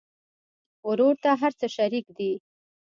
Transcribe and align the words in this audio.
ورور 0.89 1.15
ته 1.23 1.29
هر 1.41 1.51
څه 1.59 1.67
شريک 1.75 2.05
دي. 2.17 2.31